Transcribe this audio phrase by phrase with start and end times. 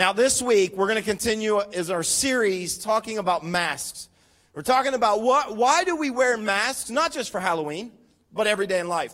[0.00, 4.08] Now, this week, we're going to continue as our series talking about masks.
[4.54, 7.92] We're talking about what, why do we wear masks, not just for Halloween,
[8.32, 9.12] but every day in life.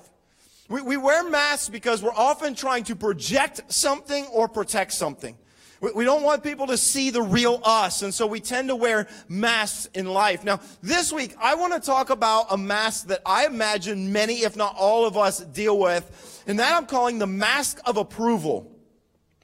[0.69, 5.37] We, we wear masks because we're often trying to project something or protect something.
[5.80, 8.76] We, we don't want people to see the real us, and so we tend to
[8.76, 10.44] wear masks in life.
[10.44, 14.54] Now, this week, I want to talk about a mask that I imagine many, if
[14.54, 18.76] not all of us, deal with, and that I'm calling the mask of approval.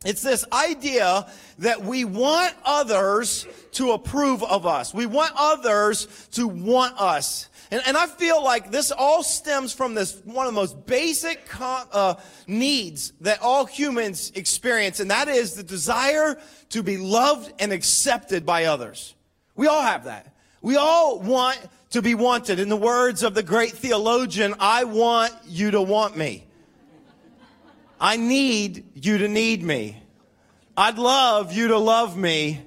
[0.05, 1.27] It's this idea
[1.59, 4.93] that we want others to approve of us.
[4.93, 7.49] We want others to want us.
[7.71, 11.41] And, and I feel like this all stems from this one of the most basic
[11.61, 12.17] uh,
[12.47, 16.39] needs that all humans experience, and that is the desire
[16.71, 19.15] to be loved and accepted by others.
[19.57, 20.35] We all have that.
[20.61, 21.59] We all want
[21.91, 22.59] to be wanted.
[22.61, 26.47] In the words of the great theologian, I want you to want me.
[28.03, 30.03] I need you to need me.
[30.77, 32.61] I'd love you to love me.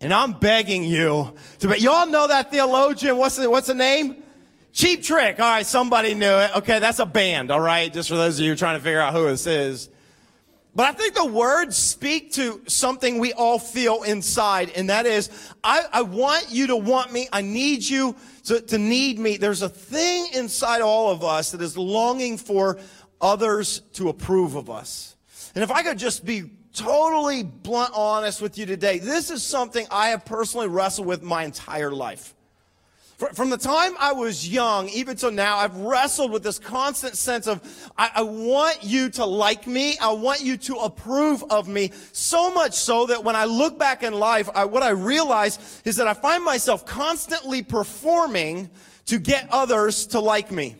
[0.00, 1.80] And I'm begging you to be.
[1.80, 3.16] Y'all know that theologian.
[3.16, 4.22] What's the, what's the name?
[4.72, 5.40] Cheap Trick.
[5.40, 6.56] All right, somebody knew it.
[6.58, 7.50] Okay, that's a band.
[7.50, 9.88] All right, just for those of you trying to figure out who this is.
[10.76, 15.28] But I think the words speak to something we all feel inside, and that is,
[15.64, 17.26] I, I want you to want me.
[17.32, 19.38] I need you to, to need me.
[19.38, 22.78] There's a thing inside all of us that is longing for
[23.20, 25.16] others to approve of us.
[25.54, 29.86] And if I could just be totally blunt honest with you today, this is something
[29.90, 32.34] I have personally wrestled with my entire life.
[33.34, 37.48] From the time I was young, even till now, I've wrestled with this constant sense
[37.48, 37.60] of,
[37.98, 39.98] I, I, want you to like me.
[39.98, 41.90] I want you to approve of me.
[42.12, 45.96] So much so that when I look back in life, I, what I realize is
[45.96, 48.70] that I find myself constantly performing
[49.06, 50.76] to get others to like me.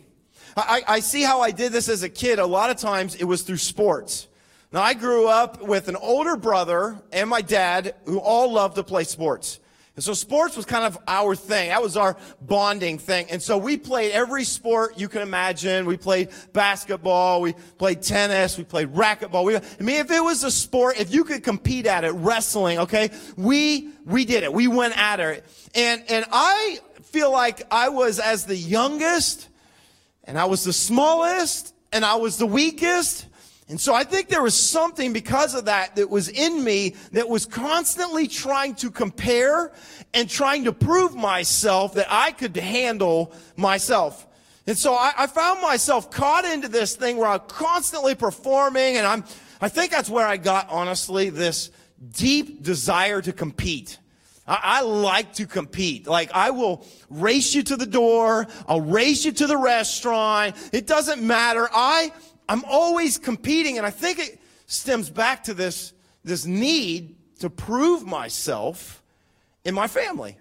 [0.67, 2.39] I, I see how I did this as a kid.
[2.39, 4.29] A lot of times it was through sports.
[4.73, 8.83] Now, I grew up with an older brother and my dad who all loved to
[8.83, 9.61] play sports.
[9.97, 11.71] And so sports was kind of our thing.
[11.71, 13.27] That was our bonding thing.
[13.31, 15.87] And so we played every sport you can imagine.
[15.87, 17.41] We played basketball.
[17.41, 18.57] We played tennis.
[18.57, 19.45] We played racquetball.
[19.45, 22.79] We, I mean, if it was a sport, if you could compete at it, wrestling,
[22.79, 24.53] okay, we, we did it.
[24.53, 25.45] We went at it.
[25.75, 29.49] And, and I feel like I was as the youngest
[30.29, 33.27] and I was the smallest and I was the weakest
[33.69, 37.29] and so I think there was something because of that that was in me that
[37.29, 39.73] was constantly trying to compare
[40.15, 44.27] and trying to prove myself that I could handle myself.
[44.67, 49.07] And so I, I found myself caught into this thing where I'm constantly performing and
[49.07, 49.25] I'm,
[49.61, 51.71] I think that's where I got, honestly, this
[52.13, 53.99] deep desire to compete.
[54.49, 56.09] I, I like to compete.
[56.09, 58.47] Like I will race you to the door.
[58.67, 60.57] I'll race you to the restaurant.
[60.73, 61.69] It doesn't matter.
[61.73, 62.13] I,
[62.49, 65.93] I'm always competing, and I think it stems back to this,
[66.25, 69.03] this need to prove myself
[69.65, 70.37] in my family.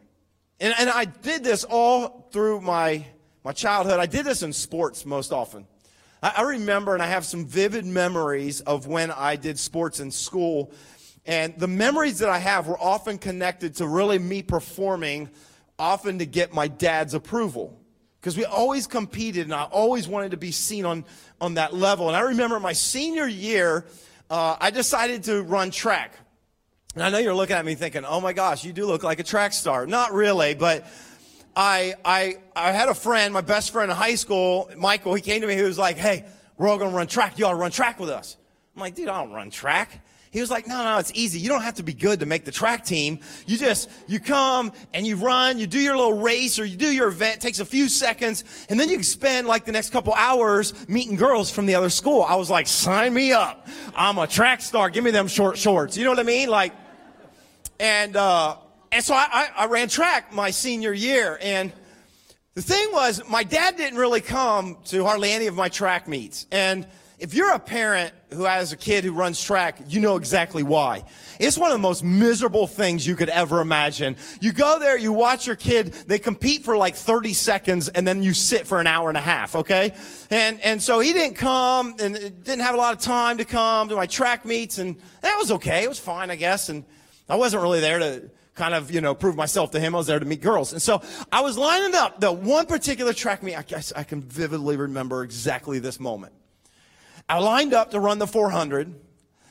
[0.59, 3.05] And, and I did this all through my,
[3.43, 3.99] my childhood.
[3.99, 5.67] I did this in sports most often.
[6.23, 10.11] I, I remember, and I have some vivid memories of when I did sports in
[10.11, 10.71] school.
[11.27, 15.29] And the memories that I have were often connected to really me performing,
[15.77, 17.77] often to get my dad's approval
[18.19, 21.05] because we always competed and I always wanted to be seen on,
[21.39, 22.07] on that level.
[22.07, 23.85] And I remember my senior year,
[24.29, 26.13] uh, I decided to run track.
[26.95, 29.19] And I know you're looking at me thinking, oh my gosh, you do look like
[29.19, 29.85] a track star.
[29.85, 30.87] Not really, but
[31.55, 35.41] I, I, I had a friend, my best friend in high school, Michael, he came
[35.41, 36.25] to me, he was like, hey,
[36.57, 37.37] we're all going to run track.
[37.37, 38.35] You ought to run track with us.
[38.75, 40.03] I'm like, dude, I don't run track.
[40.31, 41.39] He was like, no, no, it's easy.
[41.39, 43.19] You don't have to be good to make the track team.
[43.45, 46.91] You just, you come and you run, you do your little race or you do
[46.91, 47.37] your event.
[47.37, 50.87] It takes a few seconds and then you can spend like the next couple hours
[50.89, 52.21] meeting girls from the other school.
[52.23, 53.67] I was like, sign me up.
[53.95, 54.89] I'm a track star.
[54.89, 55.97] Give me them short shorts.
[55.97, 56.49] You know what I mean?
[56.49, 56.73] Like,
[57.79, 58.57] and, uh,
[58.91, 61.71] and so I, I, I ran track my senior year and,
[62.53, 66.47] the thing was, my dad didn't really come to hardly any of my track meets.
[66.51, 66.87] And
[67.19, 71.03] if you're a parent who has a kid who runs track, you know exactly why.
[71.39, 74.17] It's one of the most miserable things you could ever imagine.
[74.39, 78.21] You go there, you watch your kid, they compete for like 30 seconds and then
[78.21, 79.95] you sit for an hour and a half, okay?
[80.29, 83.89] And, and so he didn't come and didn't have a lot of time to come
[83.89, 85.83] to my track meets and that was okay.
[85.83, 86.69] It was fine, I guess.
[86.69, 86.85] And
[87.27, 89.95] I wasn't really there to kind of, you know, prove myself to him.
[89.95, 90.71] I was there to meet girls.
[90.71, 91.01] And so
[91.31, 93.55] I was lining up the one particular track meet.
[93.55, 96.33] I guess I can vividly remember exactly this moment.
[97.29, 98.87] I lined up to run the 400.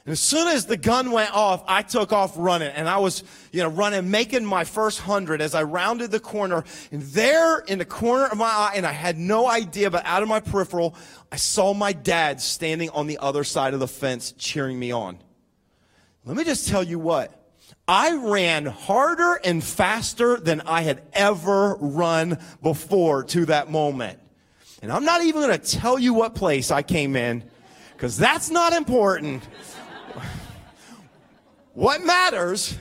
[0.07, 3.25] And as soon as the gun went off, I took off running and I was,
[3.51, 6.63] you know, running, making my first hundred as I rounded the corner.
[6.93, 10.23] And there in the corner of my eye, and I had no idea, but out
[10.23, 10.95] of my peripheral,
[11.33, 15.19] I saw my dad standing on the other side of the fence cheering me on.
[16.25, 17.33] let me just tell you what.
[17.89, 24.21] I ran harder and faster than I had ever run before to that moment.
[24.83, 27.43] And I'm not even going to tell you what place I came in
[27.97, 29.43] because that's not important.
[31.73, 32.77] what matters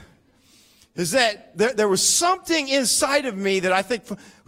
[0.94, 4.04] is that there, there, was something inside of me that I think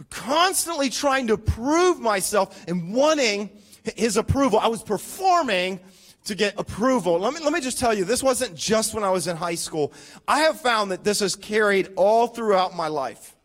[0.09, 3.49] constantly trying to prove myself and wanting
[3.95, 4.59] his approval.
[4.59, 5.79] I was performing
[6.25, 7.19] to get approval.
[7.19, 9.55] Let me, let me just tell you, this wasn't just when I was in high
[9.55, 9.91] school.
[10.27, 13.35] I have found that this has carried all throughout my life.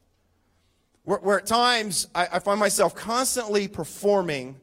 [1.05, 4.61] Where, where at times I, I find myself constantly performing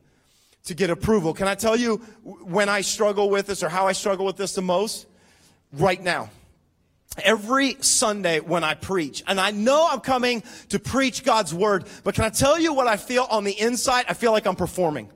[0.66, 1.34] to get approval.
[1.34, 4.54] Can I tell you when I struggle with this or how I struggle with this
[4.54, 5.08] the most?
[5.74, 6.30] Right now.
[7.18, 12.16] Every Sunday when I preach, and I know I'm coming to preach God's word, but
[12.16, 14.06] can I tell you what I feel on the inside?
[14.08, 15.10] I feel like I'm performing.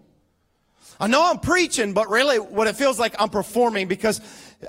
[0.99, 4.21] I know I'm preaching, but really what it feels like I'm performing because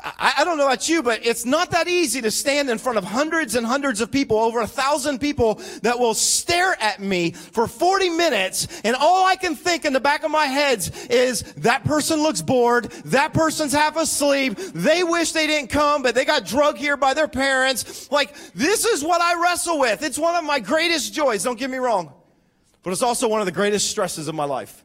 [0.02, 2.98] I, I, don't know about you, but it's not that easy to stand in front
[2.98, 7.32] of hundreds and hundreds of people, over a thousand people that will stare at me
[7.32, 8.68] for 40 minutes.
[8.84, 12.42] And all I can think in the back of my head is that person looks
[12.42, 12.84] bored.
[13.06, 14.56] That person's half asleep.
[14.56, 18.10] They wish they didn't come, but they got drugged here by their parents.
[18.10, 20.02] Like, this is what I wrestle with.
[20.02, 21.42] It's one of my greatest joys.
[21.42, 22.12] Don't get me wrong.
[22.82, 24.84] But it's also one of the greatest stresses of my life.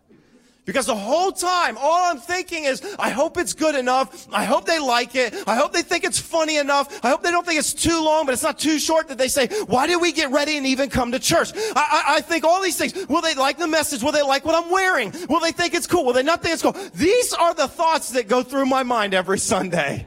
[0.63, 4.27] Because the whole time, all I'm thinking is, I hope it's good enough.
[4.31, 5.33] I hope they like it.
[5.47, 7.03] I hope they think it's funny enough.
[7.03, 9.27] I hope they don't think it's too long, but it's not too short that they
[9.27, 11.51] say, why did we get ready and even come to church?
[11.55, 12.93] I, I, I think all these things.
[13.07, 14.03] Will they like the message?
[14.03, 15.11] Will they like what I'm wearing?
[15.27, 16.05] Will they think it's cool?
[16.05, 16.75] Will they not think it's cool?
[16.93, 20.05] These are the thoughts that go through my mind every Sunday.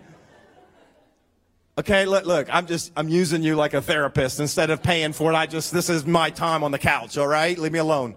[1.77, 5.33] Okay, look, look, I'm just, I'm using you like a therapist instead of paying for
[5.33, 5.35] it.
[5.35, 7.59] I just, this is my time on the couch, all right?
[7.59, 8.15] Leave me alone.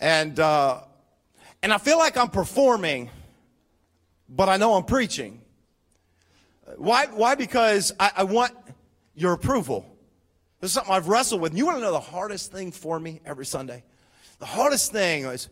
[0.00, 0.82] And, uh,
[1.66, 3.10] and I feel like I'm performing,
[4.28, 5.40] but I know I'm preaching.
[6.76, 7.06] Why?
[7.06, 7.34] Why?
[7.34, 8.52] Because I, I want
[9.16, 9.84] your approval.
[10.60, 11.50] This is something I've wrestled with.
[11.50, 13.82] And you want to know the hardest thing for me every Sunday?
[14.38, 15.48] The hardest thing is,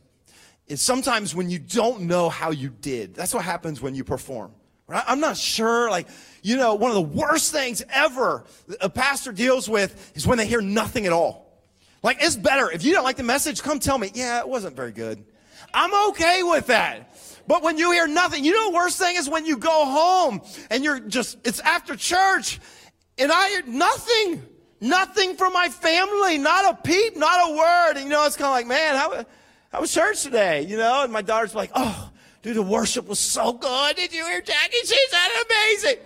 [0.69, 3.16] is sometimes when you don't know how you did.
[3.16, 4.52] That's what happens when you perform.
[4.88, 5.90] I'm not sure.
[5.90, 6.06] Like,
[6.44, 8.44] you know, one of the worst things ever
[8.81, 11.61] a pastor deals with is when they hear nothing at all.
[12.05, 12.70] Like, it's better.
[12.70, 15.25] If you don't like the message, come tell me, yeah, it wasn't very good.
[15.75, 17.11] I'm okay with that.
[17.47, 20.41] But when you hear nothing, you know the worst thing is when you go home
[20.71, 22.61] and you're just, it's after church
[23.19, 24.43] and I hear nothing,
[24.81, 27.93] nothing from my family, not a peep, not a word.
[27.97, 29.26] And you know, it's kind of like, man, how,
[29.71, 30.62] how was church today?
[30.62, 32.11] You know, and my daughter's like, oh,
[32.43, 33.97] dude, the worship was so good.
[33.97, 34.79] Did you hear Jackie?
[34.85, 35.97] She sounded amazing.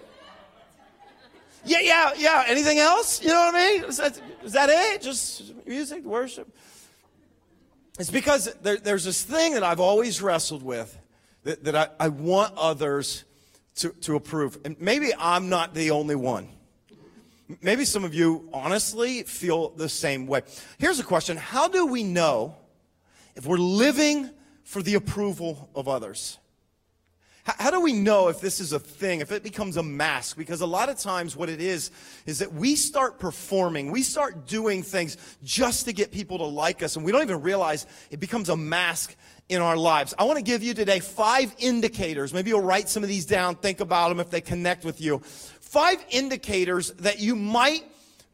[1.65, 2.45] Yeah, yeah, yeah.
[2.49, 3.23] Anything else?
[3.23, 3.85] You know what I mean?
[3.85, 5.03] Is that, is that it?
[5.03, 6.49] Just music, worship?
[7.99, 10.97] It's because there, there's this thing that I've always wrestled with
[11.43, 13.25] that, that I, I want others
[13.77, 14.59] to, to approve.
[14.65, 16.49] And maybe I'm not the only one.
[17.61, 20.43] Maybe some of you honestly feel the same way.
[20.79, 22.57] Here's a question How do we know
[23.35, 24.31] if we're living
[24.65, 26.39] for the approval of others?
[27.57, 30.37] How do we know if this is a thing, if it becomes a mask?
[30.37, 31.91] Because a lot of times what it is,
[32.27, 36.83] is that we start performing, we start doing things just to get people to like
[36.83, 39.17] us, and we don't even realize it becomes a mask
[39.49, 40.15] in our lives.
[40.19, 42.35] I want to give you today five indicators.
[42.35, 45.21] Maybe you'll write some of these down, think about them if they connect with you.
[45.21, 47.83] Five indicators that you might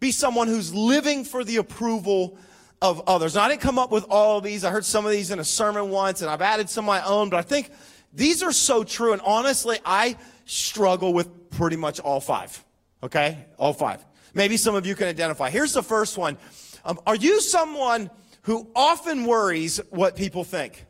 [0.01, 2.37] be someone who's living for the approval
[2.83, 3.37] of others.
[3.37, 4.65] Now, I didn't come up with all of these.
[4.65, 7.03] I heard some of these in a sermon once, and I've added some of my
[7.05, 7.71] own, but I think
[8.15, 9.13] these are so true.
[9.13, 12.65] And honestly, I struggle with pretty much all five.
[13.03, 13.47] Okay?
[13.59, 14.05] All five.
[14.35, 15.51] Maybe some of you can identify.
[15.51, 16.37] Here's the first one.
[16.85, 18.11] Um, are you someone
[18.43, 20.85] who often worries what people think?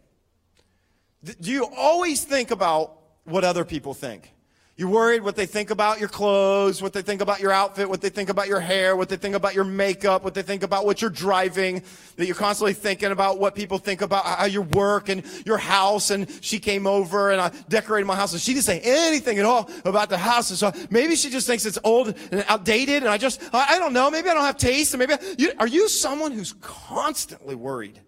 [1.23, 4.34] Do you always think about what other people think?
[4.76, 8.00] You're worried what they think about your clothes, what they think about your outfit, what
[8.00, 10.85] they think about your hair, what they think about your makeup, what they think about
[10.85, 11.85] what you're driving,
[12.16, 16.11] that you're constantly thinking about what people think about how your work and your house.
[16.11, 19.45] And she came over and I decorated my house and she didn't say anything at
[19.45, 20.50] all about the house.
[20.50, 23.04] And so maybe she just thinks it's old and outdated.
[23.04, 24.11] And I just, I, I don't know.
[24.11, 24.93] Maybe I don't have taste.
[24.93, 28.00] And maybe, I, you, are you someone who's constantly worried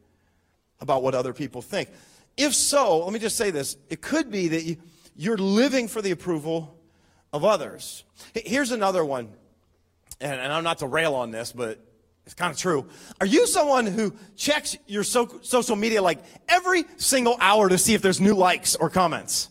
[0.81, 1.91] about what other people think?
[2.37, 3.77] If so, let me just say this.
[3.89, 4.79] It could be that you,
[5.17, 6.77] you're living for the approval
[7.33, 8.05] of others.
[8.35, 9.31] Here's another one,
[10.21, 11.79] and, I'm not to rail on this, but
[12.25, 12.89] it's kind of true.
[13.21, 16.19] Are you someone who checks your so, social media like
[16.49, 19.49] every single hour to see if there's new likes or comments?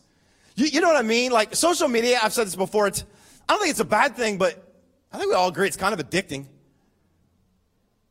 [0.56, 1.32] You, you know what I mean?
[1.32, 3.04] Like social media, I've said this before, it's,
[3.48, 4.62] I don't think it's a bad thing, but
[5.12, 6.48] I think we all agree it's kind of addicting.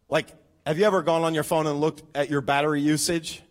[0.09, 0.29] Like,
[0.67, 3.43] have you ever gone on your phone and looked at your battery usage?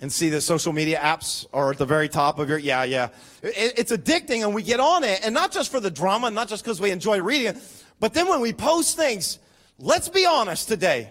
[0.00, 3.08] And see that social media apps are at the very top of your yeah yeah.
[3.42, 6.48] It, it's addicting and we get on it and not just for the drama not
[6.48, 9.38] just because we enjoy reading it but then when we post things
[9.78, 11.10] let's be honest today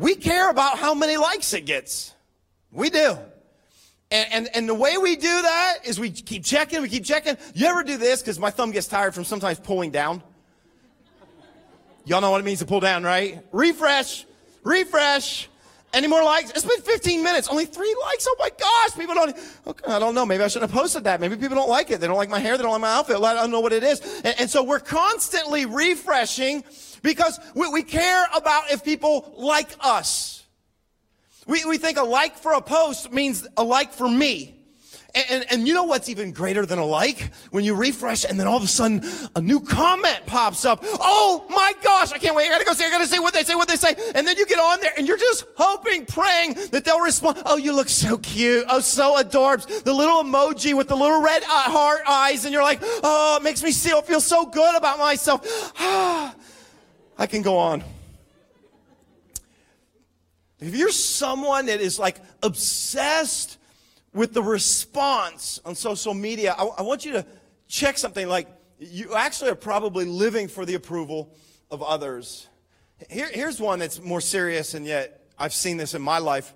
[0.00, 2.14] we care about how many likes it gets.
[2.72, 3.18] We do.
[4.10, 7.36] And, and, and the way we do that is we keep checking we keep checking.
[7.54, 8.22] You ever do this?
[8.22, 10.22] Because my thumb gets tired from sometimes pulling down.
[12.06, 13.44] Y'all know what it means to pull down right?
[13.52, 14.24] Refresh
[14.64, 15.49] refresh
[15.92, 16.50] any more likes?
[16.50, 17.48] It's been 15 minutes.
[17.48, 18.26] Only three likes.
[18.28, 18.96] Oh my gosh.
[18.96, 20.24] People don't, okay, I don't know.
[20.24, 21.20] Maybe I shouldn't have posted that.
[21.20, 22.00] Maybe people don't like it.
[22.00, 22.56] They don't like my hair.
[22.56, 23.16] They don't like my outfit.
[23.16, 24.00] I don't know what it is.
[24.24, 26.64] And, and so we're constantly refreshing
[27.02, 30.44] because we, we care about if people like us.
[31.46, 34.59] We, we think a like for a post means a like for me.
[35.14, 37.30] And, and, and, you know what's even greater than a like?
[37.50, 39.02] When you refresh and then all of a sudden
[39.34, 40.80] a new comment pops up.
[40.84, 42.46] Oh my gosh, I can't wait.
[42.46, 43.94] I gotta go see, I gotta see what they say, what they say.
[44.14, 47.42] And then you get on there and you're just hoping, praying that they'll respond.
[47.44, 48.64] Oh, you look so cute.
[48.68, 49.82] Oh, so adorbs.
[49.82, 52.44] The little emoji with the little red uh, heart eyes.
[52.44, 55.72] And you're like, oh, it makes me feel, feel so good about myself.
[55.78, 57.82] I can go on.
[60.60, 63.56] If you're someone that is like obsessed
[64.12, 67.26] with the response on social media, I, I want you to
[67.68, 68.48] check something like
[68.78, 71.34] you actually are probably living for the approval
[71.70, 72.48] of others.
[73.08, 76.52] Here, here's one that's more serious, and yet I've seen this in my life.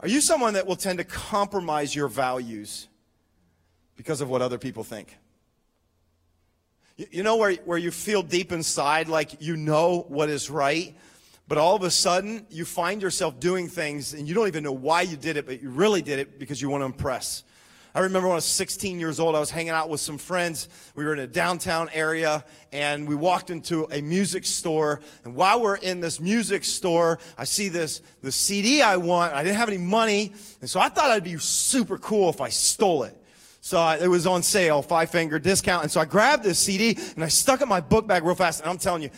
[0.00, 2.88] Are you someone that will tend to compromise your values
[3.96, 5.16] because of what other people think?
[6.96, 10.94] You, you know where, where you feel deep inside like you know what is right,
[11.46, 14.72] but all of a sudden, you find yourself doing things and you don't even know
[14.72, 17.44] why you did it, but you really did it because you want to impress.
[17.96, 20.68] I remember when I was 16 years old, I was hanging out with some friends.
[20.96, 25.00] We were in a downtown area and we walked into a music store.
[25.22, 29.32] And while we're in this music store, I see this, the CD I want.
[29.32, 30.32] I didn't have any money.
[30.60, 33.16] And so I thought I'd be super cool if I stole it.
[33.60, 35.84] So I, it was on sale, five finger discount.
[35.84, 38.34] And so I grabbed this CD and I stuck it in my book bag real
[38.34, 38.60] fast.
[38.60, 39.10] And I'm telling you,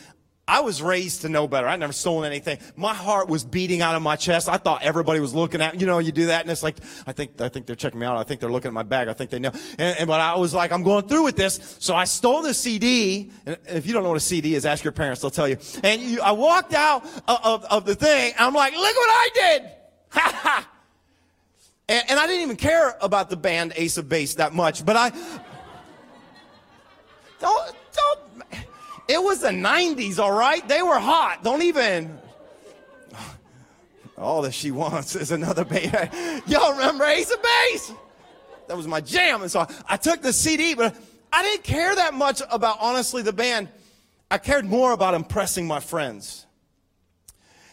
[0.49, 1.67] I was raised to know better.
[1.67, 2.59] I never stolen anything.
[2.77, 4.49] My heart was beating out of my chest.
[4.49, 5.81] I thought everybody was looking at.
[5.81, 8.07] You know, you do that and it's like, I think, I think they're checking me
[8.07, 8.17] out.
[8.17, 9.09] I think they're looking at my bag.
[9.09, 9.51] I think they know.
[9.77, 11.77] And, and but I was like, I'm going through with this.
[11.81, 13.33] So I stole the CD.
[13.45, 15.21] And if you don't know what a CD is, ask your parents.
[15.21, 15.59] They'll tell you.
[15.83, 18.33] And you, I walked out of, of, of the thing.
[18.39, 19.63] I'm like, look what I did.
[20.11, 20.69] Ha ha.
[21.89, 24.97] And, and I didn't even care about the band Ace of Base that much, but
[24.97, 25.11] I,
[27.41, 28.26] don't, don't,
[29.09, 30.67] it was the 90s, all right?
[30.69, 31.45] They were hot.
[31.45, 32.19] Don't even.
[34.19, 35.93] All that she wants is another baby.
[36.47, 37.93] Y'all remember Ace of Base?
[38.69, 39.43] That was my jam.
[39.43, 40.97] And so I, I took the CD, but
[41.33, 43.69] I didn't care that much about, honestly, the band.
[44.31, 46.47] I cared more about impressing my friends.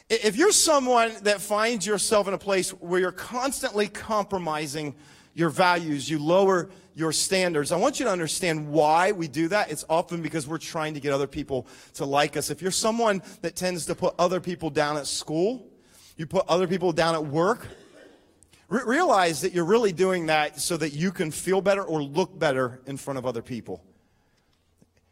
[0.10, 4.96] If you're someone that finds yourself in a place where you're constantly compromising
[5.34, 7.72] your values, you lower your standards.
[7.72, 9.72] I want you to understand why we do that.
[9.72, 12.50] It's often because we're trying to get other people to like us.
[12.50, 15.68] If you're someone that tends to put other people down at school,
[16.18, 17.68] you put other people down at work,
[18.70, 22.38] re- realize that you're really doing that so that you can feel better or look
[22.38, 23.84] better in front of other people.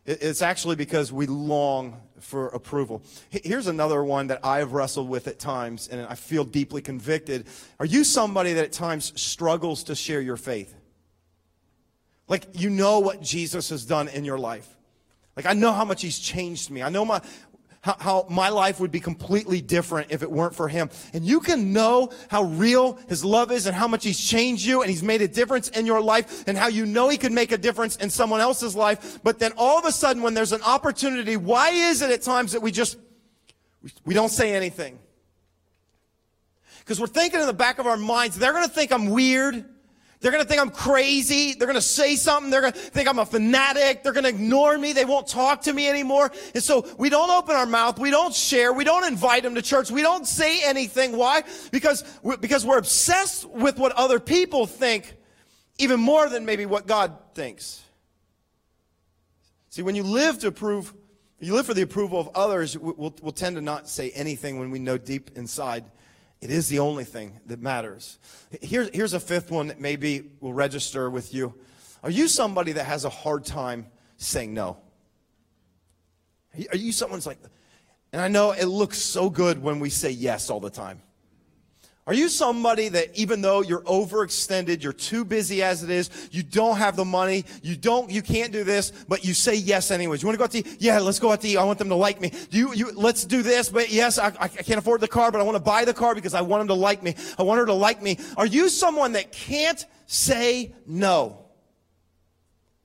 [0.06, 3.04] It's actually because we long for approval.
[3.30, 7.46] Here's another one that I've wrestled with at times, and I feel deeply convicted.
[7.80, 10.76] Are you somebody that at times struggles to share your faith?
[12.32, 14.78] Like, you know what Jesus has done in your life.
[15.36, 16.82] Like, I know how much he's changed me.
[16.82, 17.20] I know my,
[17.82, 20.90] how, how, my life would be completely different if it weren't for him.
[21.14, 24.82] And you can know how real his love is and how much he's changed you
[24.82, 27.52] and he's made a difference in your life and how you know he could make
[27.52, 29.20] a difference in someone else's life.
[29.24, 32.54] But then all of a sudden, when there's an opportunity, why is it at times
[32.54, 32.98] that we just,
[34.06, 35.00] we don't say anything?
[36.80, 39.66] Because we're thinking in the back of our minds, they're going to think I'm weird.
[40.22, 41.54] They're going to think I'm crazy.
[41.54, 42.52] They're going to say something.
[42.52, 44.04] They're going to think I'm a fanatic.
[44.04, 44.94] They're going to ignore me.
[44.94, 46.32] They won't talk to me anymore.
[46.54, 47.98] And so we don't open our mouth.
[47.98, 48.72] We don't share.
[48.72, 49.90] We don't invite them to church.
[49.90, 51.18] We don't say anything.
[51.18, 51.42] Why?
[51.72, 52.04] Because,
[52.40, 55.16] because we're obsessed with what other people think
[55.80, 57.84] even more than maybe what God thinks.
[59.70, 60.94] See, when you live to approve,
[61.40, 64.70] you live for the approval of others, we'll, we'll tend to not say anything when
[64.70, 65.86] we know deep inside
[66.42, 68.18] it is the only thing that matters.
[68.62, 71.54] Here, here's a fifth one that maybe will register with you.
[72.04, 73.86] Are you somebody that has a hard time
[74.18, 74.78] saying no?
[76.72, 77.38] Are you someone's like,
[78.12, 81.02] and I know it looks so good when we say yes all the time.
[82.12, 86.44] Are you somebody that even though you're overextended, you're too busy as it is, you
[86.44, 90.22] don't have the money, you don't, you can't do this, but you say yes anyways?
[90.22, 90.82] You want to go out to eat?
[90.82, 91.56] Yeah, let's go out to eat.
[91.56, 92.34] I want them to like me.
[92.50, 95.40] Do you, you, let's do this, but yes, I, I can't afford the car, but
[95.40, 97.16] I want to buy the car because I want them to like me.
[97.40, 98.20] I want her to like me.
[98.36, 101.46] Are you someone that can't say no?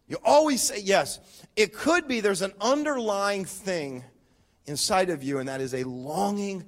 [0.07, 1.19] You always say yes.
[1.57, 4.05] It could be there's an underlying thing
[4.67, 6.65] inside of you, and that is a longing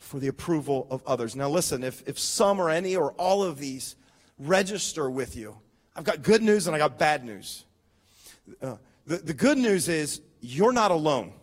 [0.00, 1.36] for the approval of others.
[1.36, 3.94] Now, listen, if, if some or any or all of these
[4.38, 5.56] register with you,
[5.94, 7.64] I've got good news and I got bad news.
[8.60, 8.76] Uh,
[9.06, 11.34] the, the good news is you're not alone.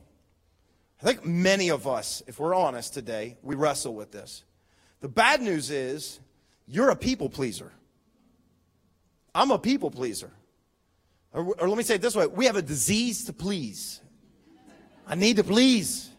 [1.01, 4.43] I think many of us, if we're honest today, we wrestle with this.
[4.99, 6.19] The bad news is
[6.67, 7.71] you're a people pleaser.
[9.35, 10.31] I'm a people pleaser.
[11.31, 14.01] Or, or, let me say it this way we have a disease to please.
[15.05, 16.09] I need to please.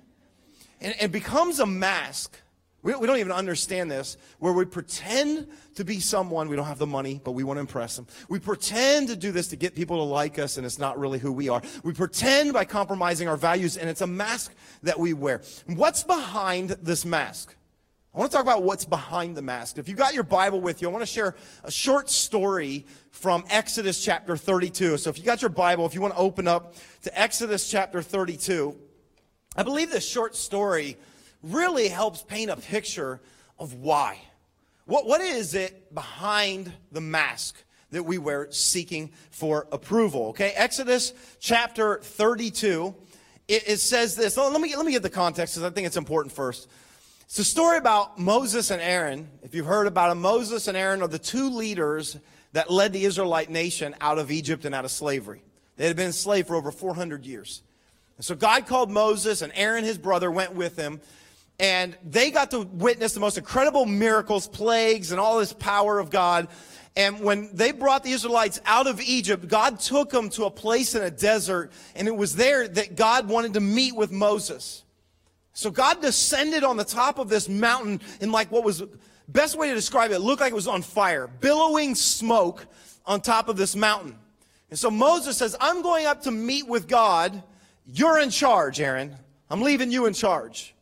[0.81, 2.41] And it becomes a mask.
[2.83, 6.49] We, we don't even understand this, where we pretend to be someone.
[6.49, 8.07] We don't have the money, but we want to impress them.
[8.29, 11.19] We pretend to do this to get people to like us, and it's not really
[11.19, 11.61] who we are.
[11.83, 14.55] We pretend by compromising our values, and it's a mask
[14.85, 15.43] that we wear.
[15.67, 17.55] What's behind this mask?
[18.15, 19.79] I want to talk about what's behind the mask.
[19.79, 23.45] If you got your Bible with you, I want to share a short story from
[23.51, 24.97] Exodus chapter 32.
[24.97, 28.03] So if you got your Bible, if you want to open up to Exodus chapter
[28.03, 28.77] 32,
[29.59, 30.97] I believe this short story
[31.43, 33.21] really helps paint a picture
[33.59, 34.21] of why.
[34.87, 37.57] What, what is it behind the mask
[37.91, 40.27] that we wear seeking for approval?
[40.29, 42.95] Okay, Exodus chapter 32,
[43.49, 44.37] it, it says this.
[44.37, 46.69] Let me, let me get the context because I think it's important first.
[47.23, 49.29] It's a story about Moses and Aaron.
[49.43, 52.17] If you've heard about it, Moses and Aaron are the two leaders
[52.53, 55.43] that led the Israelite nation out of Egypt and out of slavery.
[55.77, 57.63] They had been enslaved for over 400 years.
[58.19, 61.01] And so God called Moses, and Aaron, his brother, went with him.
[61.61, 66.11] And they got to witness the most incredible miracles, plagues, and all this power of
[66.11, 66.49] God.
[66.97, 70.95] And when they brought the Israelites out of Egypt, God took them to a place
[70.95, 74.85] in a desert, and it was there that God wanted to meet with Moses.
[75.53, 78.83] So God descended on the top of this mountain in like what was
[79.29, 82.67] best way to describe it, it looked like it was on fire, billowing smoke
[83.07, 84.17] on top of this mountain.
[84.71, 87.43] And so Moses says, I'm going up to meet with God.
[87.91, 89.17] You're in charge, Aaron.
[89.49, 90.75] I'm leaving you in charge.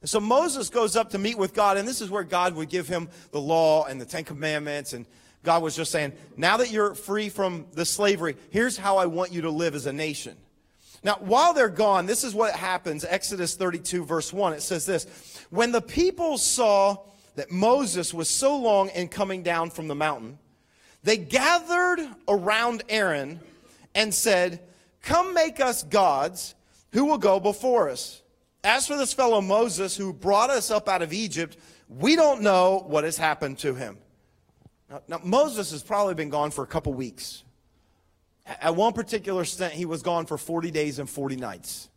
[0.00, 2.68] And so Moses goes up to meet with God, and this is where God would
[2.68, 4.92] give him the law and the Ten Commandments.
[4.92, 5.06] And
[5.42, 9.32] God was just saying, now that you're free from the slavery, here's how I want
[9.32, 10.36] you to live as a nation.
[11.04, 13.04] Now, while they're gone, this is what happens.
[13.04, 14.52] Exodus 32, verse 1.
[14.52, 16.98] It says this When the people saw
[17.34, 20.38] that Moses was so long in coming down from the mountain,
[21.02, 23.40] they gathered around Aaron
[23.96, 24.60] and said,
[25.02, 26.54] Come make us gods
[26.92, 28.22] who will go before us.
[28.64, 31.56] As for this fellow Moses who brought us up out of Egypt,
[31.88, 33.98] we don't know what has happened to him.
[34.88, 37.42] Now, now Moses has probably been gone for a couple weeks.
[38.46, 41.88] At one particular stint, he was gone for 40 days and 40 nights.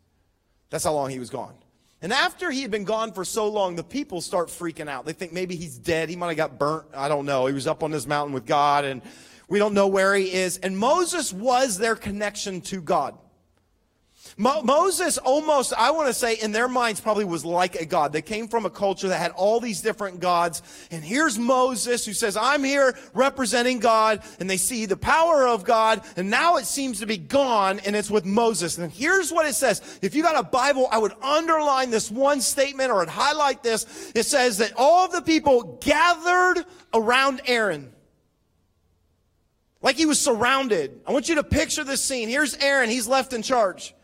[0.70, 1.54] That's how long he was gone.
[2.02, 5.06] And after he had been gone for so long, the people start freaking out.
[5.06, 6.08] They think maybe he's dead.
[6.08, 6.86] He might have got burnt.
[6.94, 7.46] I don't know.
[7.46, 9.02] He was up on this mountain with God and
[9.48, 10.58] we don't know where he is.
[10.58, 13.16] And Moses was their connection to God.
[14.36, 18.12] Mo- Moses almost, I want to say, in their minds, probably was like a god.
[18.12, 20.62] They came from a culture that had all these different gods.
[20.90, 24.22] And here's Moses who says, I'm here representing God.
[24.38, 26.02] And they see the power of God.
[26.16, 28.76] And now it seems to be gone, and it's with Moses.
[28.76, 29.98] And here's what it says.
[30.02, 34.12] If you got a Bible, I would underline this one statement or I'd highlight this.
[34.14, 37.92] It says that all of the people gathered around Aaron.
[39.86, 41.00] Like he was surrounded.
[41.06, 42.28] I want you to picture this scene.
[42.28, 42.90] Here's Aaron.
[42.90, 43.94] He's left in charge.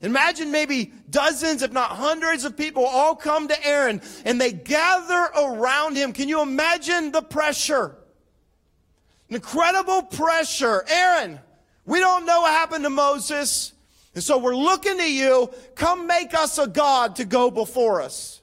[0.00, 5.30] Imagine maybe dozens, if not hundreds of people all come to Aaron and they gather
[5.38, 6.12] around him.
[6.12, 7.94] Can you imagine the pressure?
[9.28, 10.84] Incredible pressure.
[10.90, 11.38] Aaron,
[11.86, 13.72] we don't know what happened to Moses.
[14.16, 15.48] And so we're looking to you.
[15.76, 18.42] Come make us a God to go before us.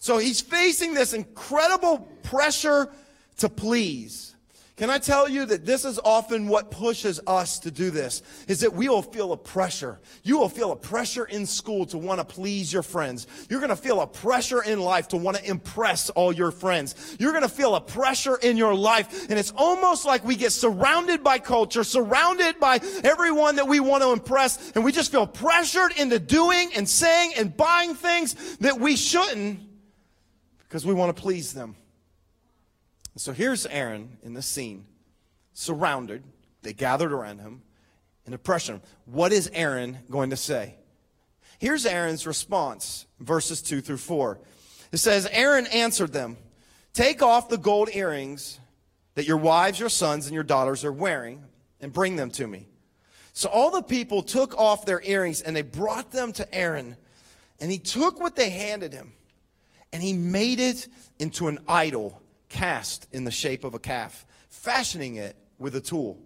[0.00, 2.90] So he's facing this incredible pressure
[3.36, 4.29] to please.
[4.80, 8.22] Can I tell you that this is often what pushes us to do this?
[8.48, 10.00] Is that we will feel a pressure.
[10.22, 13.26] You will feel a pressure in school to want to please your friends.
[13.50, 17.14] You're going to feel a pressure in life to want to impress all your friends.
[17.20, 19.28] You're going to feel a pressure in your life.
[19.28, 24.02] And it's almost like we get surrounded by culture, surrounded by everyone that we want
[24.02, 24.72] to impress.
[24.72, 29.60] And we just feel pressured into doing and saying and buying things that we shouldn't
[30.60, 31.76] because we want to please them.
[33.16, 34.86] So here's Aaron in the scene,
[35.52, 36.22] surrounded.
[36.62, 37.62] They gathered around him
[38.24, 38.80] and oppression.
[39.04, 40.76] What is Aaron going to say?
[41.58, 44.38] Here's Aaron's response, verses 2 through 4.
[44.92, 46.36] It says, Aaron answered them,
[46.92, 48.58] Take off the gold earrings
[49.14, 51.44] that your wives, your sons, and your daughters are wearing
[51.80, 52.66] and bring them to me.
[53.32, 56.96] So all the people took off their earrings and they brought them to Aaron.
[57.60, 59.12] And he took what they handed him
[59.92, 62.20] and he made it into an idol
[62.50, 66.18] cast in the shape of a calf, fashioning it with a tool.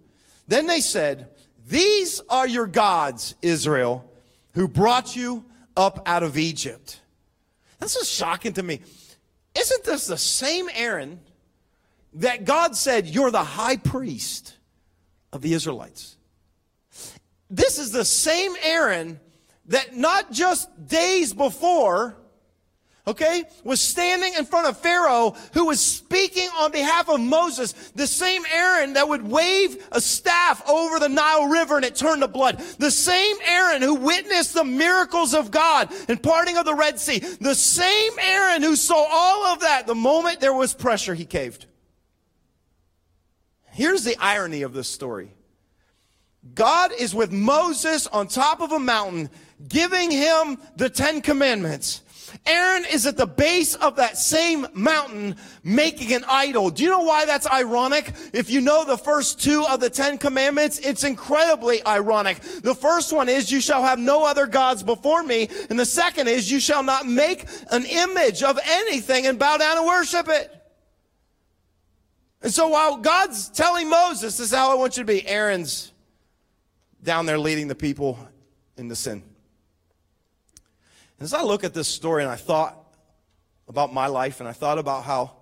[0.48, 1.28] Then they said,
[1.68, 4.10] These are your gods, Israel,
[4.54, 5.44] who brought you
[5.76, 7.00] up out of Egypt.
[7.78, 8.80] This is shocking to me.
[9.56, 11.20] Isn't this the same Aaron
[12.14, 14.56] that God said, You're the high priest
[15.32, 16.16] of the Israelites?
[17.50, 19.20] This is the same Aaron
[19.66, 22.16] that not just days before
[23.06, 28.06] okay, was standing in front of Pharaoh who was speaking on behalf of Moses, the
[28.06, 32.28] same Aaron that would wave a staff over the Nile River and it turned to
[32.28, 36.98] blood, the same Aaron who witnessed the miracles of God and parting of the Red
[36.98, 41.26] Sea, the same Aaron who saw all of that, the moment there was pressure, he
[41.26, 41.66] caved.
[43.72, 45.34] Here's the irony of this story.
[46.54, 49.30] God is with Moses on top of a mountain,
[49.66, 52.02] giving him the Ten Commandments.
[52.46, 56.68] Aaron is at the base of that same mountain making an idol.
[56.68, 58.12] Do you know why that's ironic?
[58.34, 62.40] If you know the first two of the Ten Commandments, it's incredibly ironic.
[62.40, 65.48] The first one is, you shall have no other gods before me.
[65.70, 69.78] And the second is, you shall not make an image of anything and bow down
[69.78, 70.54] and worship it.
[72.42, 75.92] And so while God's telling Moses, this is how I want you to be, Aaron's
[77.02, 78.18] down there leading the people
[78.76, 79.22] into sin.
[81.24, 82.76] As I look at this story and I thought
[83.66, 85.32] about my life and I thought about how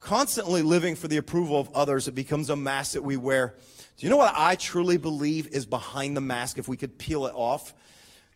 [0.00, 3.54] constantly living for the approval of others, it becomes a mask that we wear.
[3.98, 7.26] Do you know what I truly believe is behind the mask if we could peel
[7.26, 7.74] it off?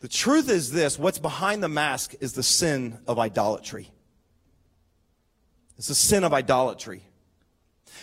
[0.01, 3.91] The truth is this what's behind the mask is the sin of idolatry.
[5.79, 7.03] It's the sin of idolatry.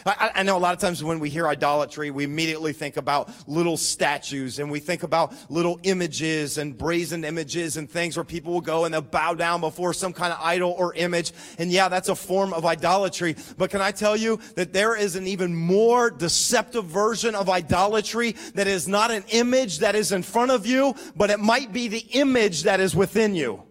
[0.05, 3.29] I, I, know a lot of times when we hear idolatry, we immediately think about
[3.47, 8.53] little statues and we think about little images and brazen images and things where people
[8.53, 11.33] will go and they'll bow down before some kind of idol or image.
[11.57, 13.35] And yeah, that's a form of idolatry.
[13.57, 18.35] But can I tell you that there is an even more deceptive version of idolatry
[18.55, 21.87] that is not an image that is in front of you, but it might be
[21.87, 23.63] the image that is within you.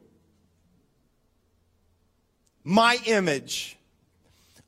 [2.65, 3.79] My image.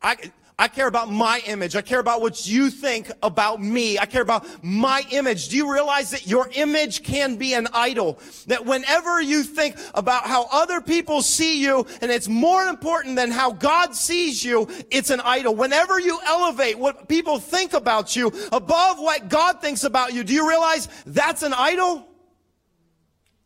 [0.02, 0.16] I,
[0.60, 1.74] I care about my image.
[1.74, 3.98] I care about what you think about me.
[3.98, 5.48] I care about my image.
[5.48, 8.18] Do you realize that your image can be an idol?
[8.46, 13.30] That whenever you think about how other people see you and it's more important than
[13.30, 15.54] how God sees you, it's an idol.
[15.54, 20.34] Whenever you elevate what people think about you above what God thinks about you, do
[20.34, 22.06] you realize that's an idol?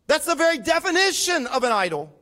[0.09, 2.13] That's the very definition of an idol.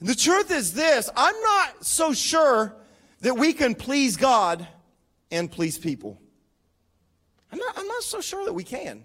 [0.00, 2.76] The truth is this, I'm not so sure
[3.20, 4.66] that we can please God
[5.30, 6.20] and please people.
[7.52, 9.04] I'm not, I'm not so sure that we can.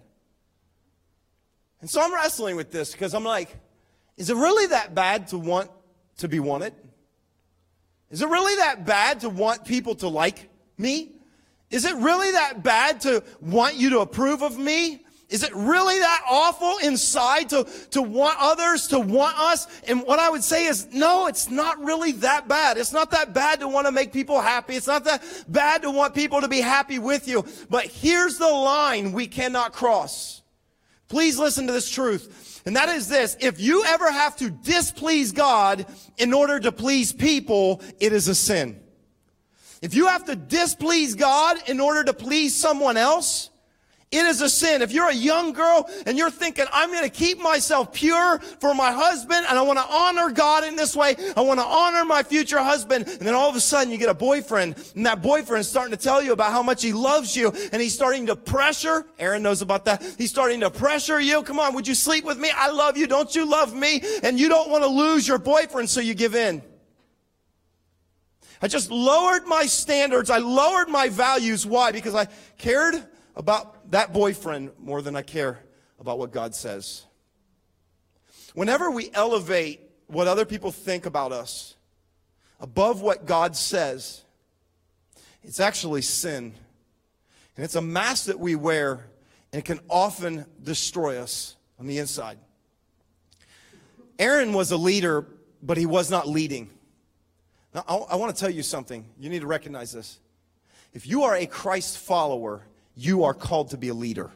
[1.80, 3.56] And so I'm wrestling with this because I'm like,
[4.16, 5.70] is it really that bad to want
[6.18, 6.72] to be wanted?
[8.10, 10.48] Is it really that bad to want people to like
[10.78, 11.12] me?
[11.70, 15.03] Is it really that bad to want you to approve of me?
[15.34, 19.66] Is it really that awful inside to, to want others, to want us?
[19.88, 22.78] And what I would say is, no, it's not really that bad.
[22.78, 24.76] It's not that bad to want to make people happy.
[24.76, 27.44] It's not that bad to want people to be happy with you.
[27.68, 30.40] But here's the line we cannot cross.
[31.08, 32.62] Please listen to this truth.
[32.64, 33.36] And that is this.
[33.40, 35.84] If you ever have to displease God
[36.16, 38.80] in order to please people, it is a sin.
[39.82, 43.50] If you have to displease God in order to please someone else,
[44.14, 44.80] it is a sin.
[44.80, 48.74] If you're a young girl and you're thinking, I'm going to keep myself pure for
[48.74, 51.16] my husband and I want to honor God in this way.
[51.36, 53.06] I want to honor my future husband.
[53.08, 55.96] And then all of a sudden you get a boyfriend and that boyfriend is starting
[55.96, 59.04] to tell you about how much he loves you and he's starting to pressure.
[59.18, 60.02] Aaron knows about that.
[60.16, 61.42] He's starting to pressure you.
[61.42, 61.74] Come on.
[61.74, 62.50] Would you sleep with me?
[62.54, 63.06] I love you.
[63.06, 64.02] Don't you love me?
[64.22, 65.90] And you don't want to lose your boyfriend.
[65.90, 66.62] So you give in.
[68.62, 70.30] I just lowered my standards.
[70.30, 71.66] I lowered my values.
[71.66, 71.92] Why?
[71.92, 73.04] Because I cared
[73.36, 75.60] about that boyfriend more than I care
[75.98, 77.04] about what God says.
[78.54, 81.74] Whenever we elevate what other people think about us
[82.60, 84.22] above what God says,
[85.42, 86.54] it's actually sin.
[87.56, 89.06] And it's a mask that we wear,
[89.52, 92.38] and it can often destroy us on the inside.
[94.18, 95.26] Aaron was a leader,
[95.62, 96.70] but he was not leading.
[97.74, 99.04] Now, I, I want to tell you something.
[99.18, 100.18] You need to recognize this.
[100.92, 102.62] If you are a Christ follower,
[102.94, 104.30] you are called to be a leader.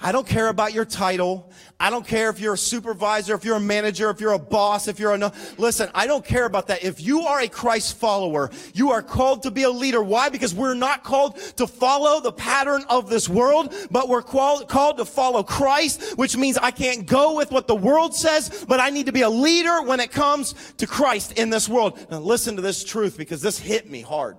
[0.00, 1.50] I don't care about your title.
[1.78, 4.88] I don't care if you're a supervisor, if you're a manager, if you're a boss,
[4.88, 5.32] if you're a no.
[5.56, 6.84] Listen, I don't care about that.
[6.84, 10.02] If you are a Christ follower, you are called to be a leader.
[10.02, 10.28] Why?
[10.28, 14.98] Because we're not called to follow the pattern of this world, but we're called, called
[14.98, 18.90] to follow Christ, which means I can't go with what the world says, but I
[18.90, 22.06] need to be a leader when it comes to Christ in this world.
[22.10, 24.36] Now listen to this truth because this hit me hard.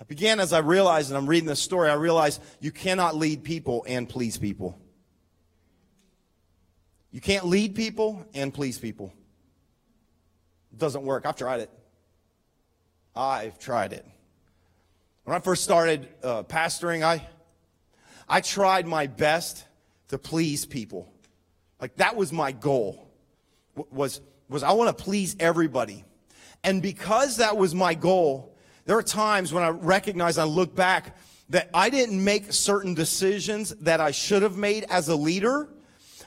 [0.00, 3.44] I began as I realized, and I'm reading this story, I realized you cannot lead
[3.44, 4.80] people and please people.
[7.10, 9.12] You can't lead people and please people.
[10.72, 11.26] It doesn't work.
[11.26, 11.70] I've tried it.
[13.14, 14.06] I've tried it.
[15.24, 17.28] When I first started uh, pastoring, I,
[18.26, 19.64] I tried my best
[20.08, 21.12] to please people.
[21.78, 23.10] Like that was my goal.
[23.90, 26.04] Was, was I want to please everybody.
[26.64, 28.49] And because that was my goal,
[28.90, 31.16] there are times when I recognize, I look back,
[31.50, 35.68] that I didn't make certain decisions that I should have made as a leader.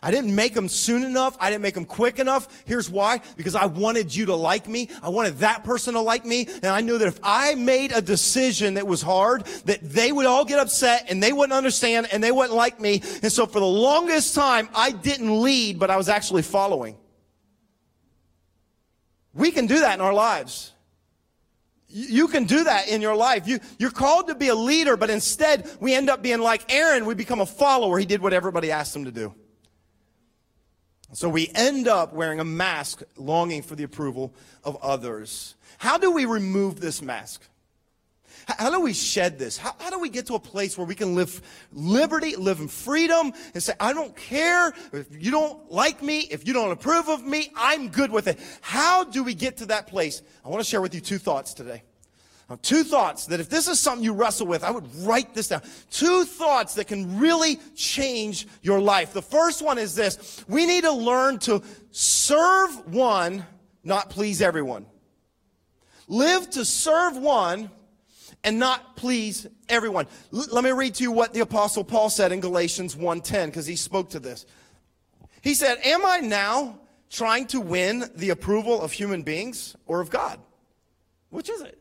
[0.02, 1.36] I didn't make them soon enough.
[1.42, 2.64] I didn't make them quick enough.
[2.66, 3.20] Here's why.
[3.36, 4.88] Because I wanted you to like me.
[5.02, 6.48] I wanted that person to like me.
[6.48, 10.26] And I knew that if I made a decision that was hard, that they would
[10.26, 13.02] all get upset and they wouldn't understand and they wouldn't like me.
[13.22, 16.96] And so for the longest time, I didn't lead, but I was actually following.
[19.34, 20.74] We can do that in our lives.
[21.96, 23.48] You can do that in your life.
[23.48, 27.06] You, you're called to be a leader, but instead we end up being like Aaron.
[27.06, 28.00] We become a follower.
[28.00, 29.36] He did what everybody asked him to do.
[31.14, 35.54] So we end up wearing a mask, longing for the approval of others.
[35.78, 37.44] How do we remove this mask?
[38.48, 39.58] How do we shed this?
[39.58, 42.68] How, how, do we get to a place where we can live liberty, live in
[42.68, 47.08] freedom, and say, I don't care if you don't like me, if you don't approve
[47.10, 48.40] of me, I'm good with it.
[48.62, 50.22] How do we get to that place?
[50.44, 51.84] I want to share with you two thoughts today.
[52.50, 55.48] Now, two thoughts that if this is something you wrestle with, I would write this
[55.48, 55.62] down.
[55.90, 59.14] Two thoughts that can really change your life.
[59.14, 60.44] The first one is this.
[60.48, 63.46] We need to learn to serve one,
[63.84, 64.86] not please everyone.
[66.08, 67.72] Live to serve one,
[68.44, 70.08] and not please everyone.
[70.34, 73.66] L- let me read to you what the apostle Paul said in Galatians 1:10 because
[73.66, 74.46] he spoke to this.
[75.42, 76.80] He said, "Am I now
[77.10, 80.40] trying to win the approval of human beings or of God?
[81.30, 81.80] Which is it?"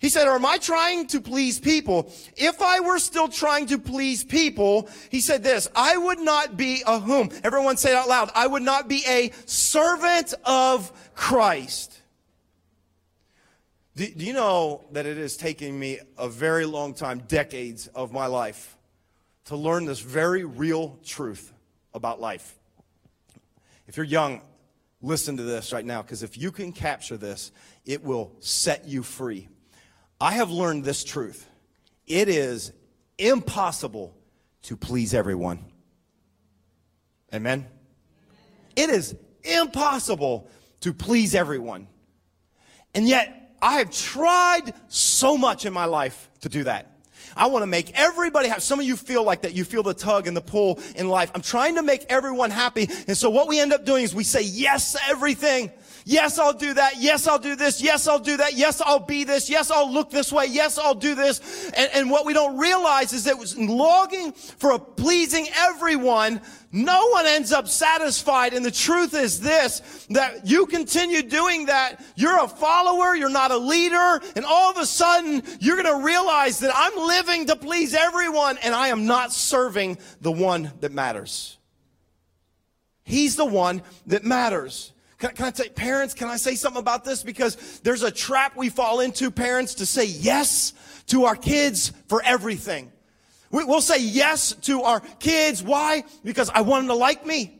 [0.00, 2.10] He said, or am I trying to please people?
[2.34, 6.82] If I were still trying to please people, he said this, I would not be
[6.86, 7.28] a whom?
[7.44, 8.30] Everyone say it out loud.
[8.34, 11.99] I would not be a servant of Christ.
[14.00, 18.12] Do, do you know that it is taking me a very long time, decades of
[18.12, 18.78] my life,
[19.44, 21.52] to learn this very real truth
[21.92, 22.58] about life?
[23.86, 24.40] If you're young,
[25.02, 27.52] listen to this right now, because if you can capture this,
[27.84, 29.48] it will set you free.
[30.18, 31.46] I have learned this truth.
[32.06, 32.72] It is
[33.18, 34.16] impossible
[34.62, 35.62] to please everyone.
[37.34, 37.66] Amen?
[38.76, 40.48] It is impossible
[40.80, 41.86] to please everyone.
[42.94, 46.86] And yet, I have tried so much in my life to do that.
[47.36, 48.60] I want to make everybody happy.
[48.60, 49.54] Some of you feel like that.
[49.54, 51.30] You feel the tug and the pull in life.
[51.34, 52.88] I'm trying to make everyone happy.
[53.06, 55.70] And so what we end up doing is we say yes to everything.
[56.04, 56.94] Yes, I'll do that.
[56.98, 57.82] Yes, I'll do this.
[57.82, 58.54] Yes, I'll do that.
[58.54, 59.50] Yes, I'll be this.
[59.50, 60.46] Yes, I'll look this way.
[60.46, 61.70] Yes, I'll do this.
[61.76, 66.40] And, and what we don't realize is that was longing for a pleasing everyone,
[66.72, 68.54] no one ends up satisfied.
[68.54, 72.04] And the truth is this, that you continue doing that.
[72.14, 73.14] You're a follower.
[73.14, 74.20] You're not a leader.
[74.36, 78.58] And all of a sudden, you're going to realize that I'm living to please everyone
[78.62, 81.58] and I am not serving the one that matters.
[83.02, 84.92] He's the one that matters.
[85.18, 87.24] Can, can I say, parents, can I say something about this?
[87.24, 90.72] Because there's a trap we fall into, parents, to say yes
[91.08, 92.92] to our kids for everything.
[93.50, 95.62] We, will say yes to our kids.
[95.62, 96.04] Why?
[96.24, 97.59] Because I want them to like me.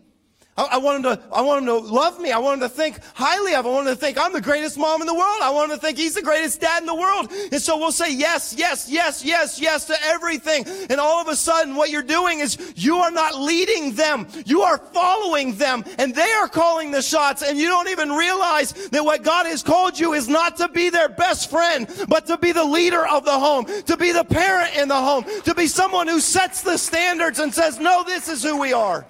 [0.60, 2.32] I, I want him to, I want him to love me.
[2.32, 3.66] I want him to think highly of.
[3.66, 5.38] I want him to think I'm the greatest mom in the world.
[5.42, 7.32] I want him to think he's the greatest dad in the world.
[7.52, 10.66] And so we'll say yes, yes, yes, yes, yes to everything.
[10.90, 14.26] And all of a sudden what you're doing is you are not leading them.
[14.44, 18.72] You are following them and they are calling the shots and you don't even realize
[18.90, 22.36] that what God has called you is not to be their best friend, but to
[22.36, 25.66] be the leader of the home, to be the parent in the home, to be
[25.66, 29.06] someone who sets the standards and says, no, this is who we are.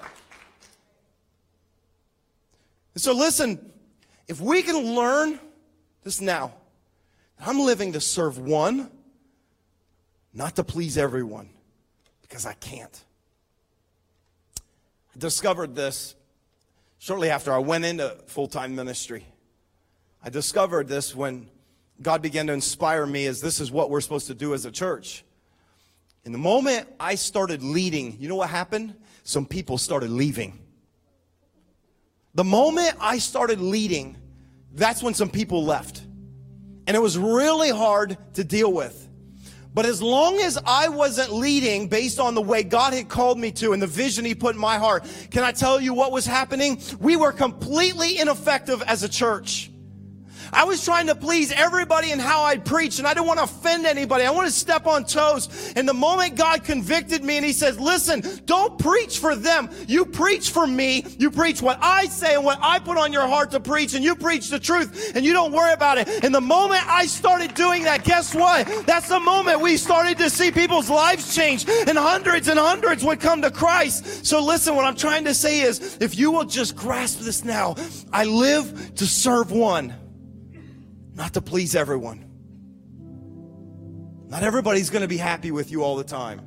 [2.97, 3.73] So listen,
[4.29, 5.39] if we can learn
[6.03, 6.55] this now,
[7.39, 8.91] I'm living to serve one,
[10.35, 11.49] not to please everyone,
[12.23, 13.05] because I can't.
[15.15, 16.15] I discovered this
[16.99, 19.25] shortly after I went into full time ministry.
[20.23, 21.49] I discovered this when
[22.03, 24.71] God began to inspire me as this is what we're supposed to do as a
[24.71, 25.25] church.
[26.25, 28.95] In the moment I started leading, you know what happened?
[29.25, 30.59] Some people started leaving.
[32.35, 34.17] The moment I started leading,
[34.73, 36.03] that's when some people left.
[36.87, 39.09] And it was really hard to deal with.
[39.73, 43.53] But as long as I wasn't leading based on the way God had called me
[43.53, 46.27] to and the vision He put in my heart, can I tell you what was
[46.27, 46.81] happening?
[46.99, 49.70] We were completely ineffective as a church.
[50.53, 53.45] I was trying to please everybody in how I preach, and I didn't want to
[53.45, 54.25] offend anybody.
[54.25, 55.73] I want to step on toes.
[55.77, 59.71] And the moment God convicted me and He says, Listen, don't preach for them.
[59.87, 61.05] You preach for me.
[61.19, 64.05] You preach what I say and what I put on your heart to preach, and
[64.05, 66.25] you preach the truth, and you don't worry about it.
[66.25, 68.67] And the moment I started doing that, guess what?
[68.87, 73.21] That's the moment we started to see people's lives change, and hundreds and hundreds would
[73.21, 74.27] come to Christ.
[74.27, 77.77] So listen, what I'm trying to say is, if you will just grasp this now,
[78.13, 79.95] I live to serve one
[81.21, 82.25] not to please everyone.
[84.29, 86.41] Not everybody's going to be happy with you all the time.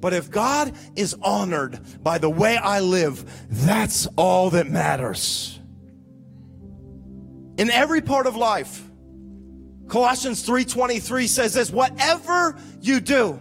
[0.00, 5.60] But if God is honored by the way I live, that's all that matters.
[7.56, 8.82] In every part of life,
[9.86, 13.38] Colossians 3:23 says this, whatever you do,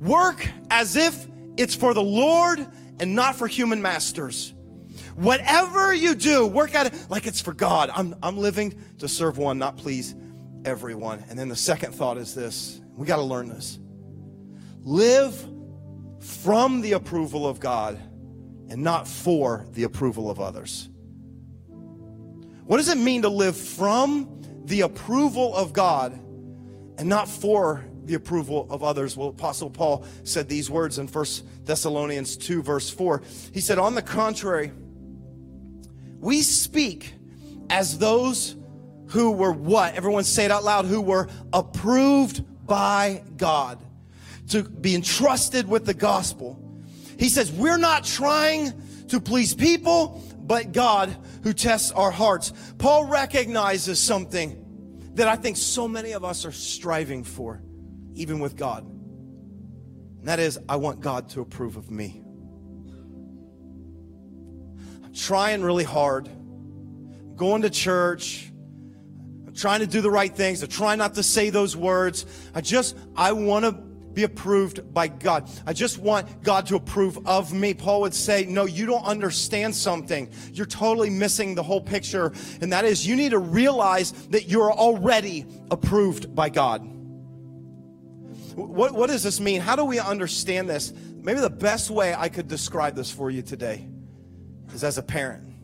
[0.00, 1.26] work as if
[1.58, 2.66] it's for the Lord
[2.98, 4.54] and not for human masters
[5.14, 7.90] Whatever you do, work at it like it's for God.
[7.94, 10.14] I'm, I'm living to serve one, not please
[10.64, 11.24] everyone.
[11.28, 13.78] And then the second thought is this we got to learn this.
[14.82, 15.34] Live
[16.20, 18.00] from the approval of God
[18.68, 20.88] and not for the approval of others.
[22.64, 26.12] What does it mean to live from the approval of God
[26.98, 29.16] and not for the approval of others?
[29.16, 31.24] Well, Apostle Paul said these words in 1
[31.64, 33.22] Thessalonians 2, verse 4.
[33.52, 34.72] He said, On the contrary,
[36.22, 37.12] we speak
[37.68, 38.56] as those
[39.08, 39.94] who were what?
[39.96, 43.84] Everyone say it out loud who were approved by God
[44.48, 46.58] to be entrusted with the gospel.
[47.18, 48.72] He says, We're not trying
[49.08, 52.52] to please people, but God who tests our hearts.
[52.78, 54.58] Paul recognizes something
[55.14, 57.60] that I think so many of us are striving for,
[58.14, 58.84] even with God.
[58.84, 62.21] And that is, I want God to approve of me
[65.14, 66.28] trying really hard,
[67.36, 68.52] going to church,
[69.54, 70.62] trying to do the right things.
[70.62, 72.26] I try not to say those words.
[72.54, 75.48] I just, I want to be approved by God.
[75.66, 77.74] I just want God to approve of me.
[77.74, 80.30] Paul would say, No, you don't understand something.
[80.52, 82.32] You're totally missing the whole picture.
[82.60, 86.82] And that is, you need to realize that you're already approved by God.
[88.54, 89.62] What, what does this mean?
[89.62, 90.92] How do we understand this?
[91.22, 93.88] Maybe the best way I could describe this for you today
[94.72, 95.54] is as a parent.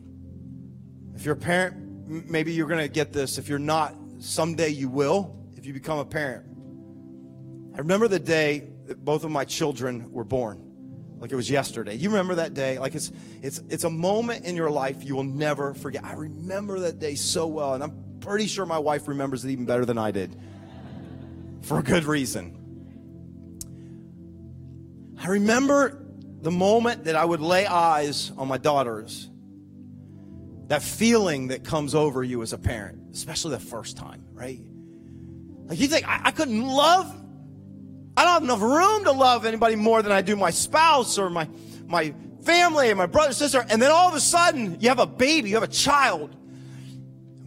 [1.15, 3.37] If you're a parent, maybe you're going to get this.
[3.37, 6.45] If you're not, someday you will if you become a parent.
[7.75, 10.65] I remember the day that both of my children were born.
[11.19, 11.95] Like it was yesterday.
[11.95, 12.79] You remember that day?
[12.79, 16.05] Like it's it's it's a moment in your life you will never forget.
[16.05, 19.65] I remember that day so well, and I'm pretty sure my wife remembers it even
[19.65, 20.33] better than I did.
[21.61, 22.55] For a good reason.
[25.21, 26.05] I remember
[26.41, 29.29] the moment that I would lay eyes on my daughters,
[30.67, 34.61] that feeling that comes over you as a parent, especially the first time, right?
[35.65, 37.07] Like you think, I, I couldn't love,
[38.15, 41.29] I don't have enough room to love anybody more than I do my spouse or
[41.29, 41.49] my,
[41.87, 43.65] my family and my brother, sister.
[43.69, 46.35] And then all of a sudden, you have a baby, you have a child.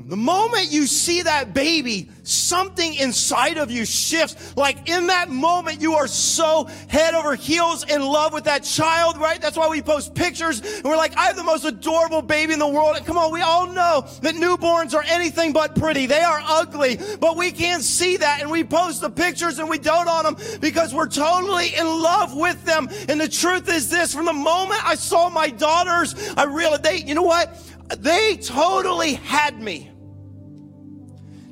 [0.07, 4.57] The moment you see that baby, something inside of you shifts.
[4.57, 9.17] Like in that moment, you are so head over heels in love with that child,
[9.19, 9.41] right?
[9.41, 12.59] That's why we post pictures and we're like, I have the most adorable baby in
[12.59, 12.97] the world.
[12.97, 16.07] And come on, we all know that newborns are anything but pretty.
[16.07, 18.41] They are ugly, but we can't see that.
[18.41, 22.35] And we post the pictures and we dote on them because we're totally in love
[22.37, 22.89] with them.
[23.09, 26.99] And the truth is this, from the moment I saw my daughters, I realized they,
[26.99, 27.57] you know what?
[27.99, 29.92] They totally had me.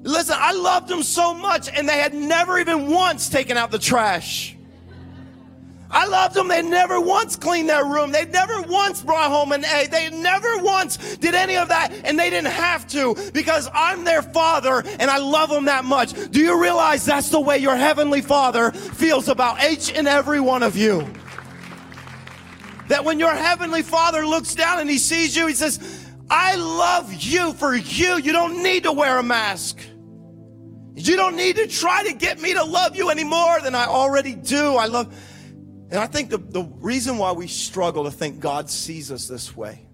[0.02, 3.78] Listen, I loved them so much, and they had never even once taken out the
[3.78, 4.56] trash.
[5.90, 6.48] I loved them.
[6.48, 8.12] They never once cleaned their room.
[8.12, 9.90] They never once brought home an egg.
[9.90, 14.22] They never once did any of that, and they didn't have to because I'm their
[14.22, 16.12] father and I love them that much.
[16.30, 20.62] Do you realize that's the way your heavenly father feels about each and every one
[20.62, 21.06] of you?
[22.86, 27.12] That when your heavenly father looks down and he sees you, he says, I love
[27.12, 28.16] you for you.
[28.16, 29.78] You don't need to wear a mask.
[31.06, 33.86] You don't need to try to get me to love you any more than I
[33.86, 34.76] already do.
[34.76, 35.14] I love.
[35.90, 39.56] And I think the, the reason why we struggle to think God sees us this
[39.56, 39.86] way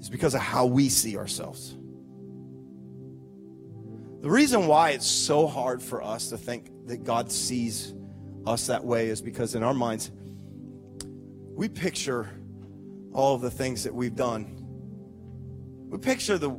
[0.00, 1.76] is because of how we see ourselves.
[4.20, 7.92] The reason why it's so hard for us to think that God sees
[8.46, 10.12] us that way is because in our minds,
[11.54, 12.30] we picture
[13.12, 14.58] all of the things that we've done.
[15.90, 16.56] We picture the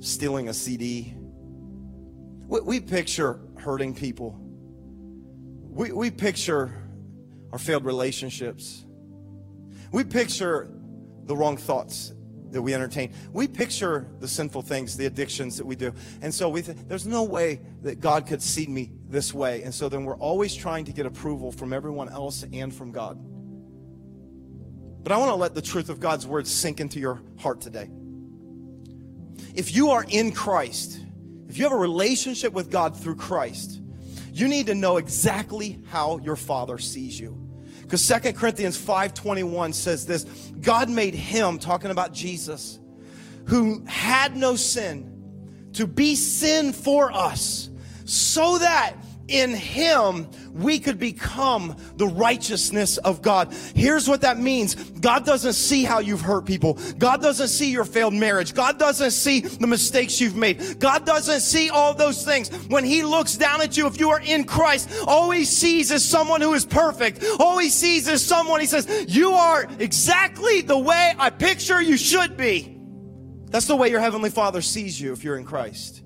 [0.00, 1.14] stealing a CD.
[2.46, 4.38] We, we picture hurting people.
[5.76, 6.72] We, we picture
[7.52, 8.84] our failed relationships.
[9.92, 10.70] We picture
[11.24, 12.12] the wrong thoughts
[12.50, 13.12] that we entertain.
[13.32, 15.92] We picture the sinful things, the addictions that we do.
[16.22, 19.62] And so we th- there's no way that God could see me this way.
[19.62, 23.18] And so then we're always trying to get approval from everyone else and from God.
[25.02, 27.88] But I want to let the truth of God's word sink into your heart today.
[29.54, 31.00] If you are in Christ,
[31.48, 33.80] if you have a relationship with God through Christ,
[34.32, 37.40] you need to know exactly how your Father sees you.
[37.82, 40.24] Because 2 Corinthians 5:21 says this,
[40.60, 42.80] God made him talking about Jesus
[43.46, 45.12] who had no sin
[45.74, 47.70] to be sin for us
[48.04, 48.94] so that
[49.28, 53.52] in him we could become the righteousness of God.
[53.74, 54.74] Here's what that means.
[54.74, 56.78] God doesn't see how you've hurt people.
[56.98, 58.54] God doesn't see your failed marriage.
[58.54, 60.78] God doesn't see the mistakes you've made.
[60.78, 62.48] God doesn't see all those things.
[62.68, 66.04] When he looks down at you, if you are in Christ, all he sees is
[66.04, 67.24] someone who is perfect.
[67.38, 71.96] All he sees is someone, he says, you are exactly the way I picture you
[71.96, 72.72] should be.
[73.50, 76.02] That's the way your heavenly father sees you if you're in Christ.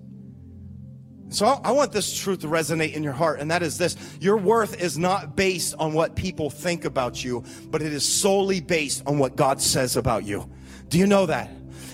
[1.31, 4.37] So I want this truth to resonate in your heart, and that is this your
[4.37, 9.05] worth is not based on what people think about you, but it is solely based
[9.07, 10.51] on what God says about you.
[10.89, 11.51] Do you know that?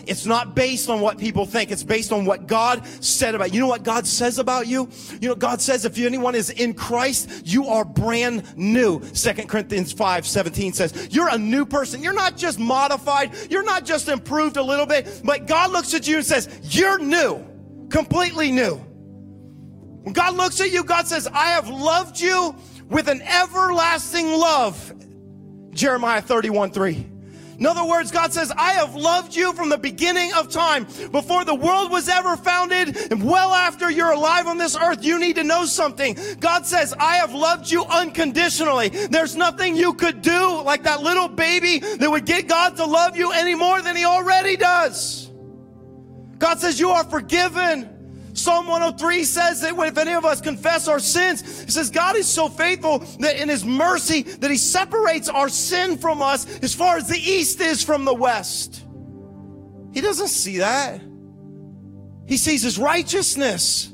[0.06, 1.70] It's not based on what people think.
[1.70, 3.54] It's based on what God said about you.
[3.54, 4.88] You know what God says about you?
[5.20, 9.02] You know, God says if anyone is in Christ, you are brand new.
[9.12, 12.02] Second Corinthians 5, 17 says, you're a new person.
[12.02, 13.32] You're not just modified.
[13.50, 16.98] You're not just improved a little bit, but God looks at you and says, you're
[16.98, 17.44] new,
[17.90, 18.80] completely new.
[20.06, 22.54] When God looks at you, God says, I have loved you
[22.88, 24.94] with an everlasting love.
[25.72, 27.10] Jeremiah 31 3.
[27.58, 30.84] In other words, God says, I have loved you from the beginning of time.
[31.10, 35.18] Before the world was ever founded, and well after you're alive on this earth, you
[35.18, 36.16] need to know something.
[36.38, 38.90] God says, I have loved you unconditionally.
[38.90, 43.16] There's nothing you could do like that little baby that would get God to love
[43.16, 45.32] you any more than he already does.
[46.38, 47.95] God says, you are forgiven.
[48.36, 52.28] Psalm 103 says that if any of us confess our sins, it says God is
[52.28, 56.98] so faithful that in his mercy that he separates our sin from us as far
[56.98, 58.84] as the east is from the west.
[59.94, 61.00] He doesn't see that.
[62.26, 63.90] He sees his righteousness.